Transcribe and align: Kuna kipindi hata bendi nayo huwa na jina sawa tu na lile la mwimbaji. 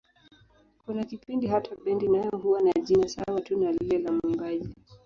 Kuna 0.85 1.03
kipindi 1.05 1.47
hata 1.47 1.75
bendi 1.75 2.07
nayo 2.07 2.29
huwa 2.31 2.61
na 2.61 2.71
jina 2.71 3.07
sawa 3.09 3.41
tu 3.41 3.57
na 3.59 3.71
lile 3.71 3.97
la 3.99 4.11
mwimbaji. 4.11 4.73